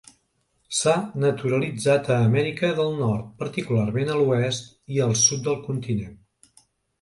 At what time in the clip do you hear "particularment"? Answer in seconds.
3.43-4.11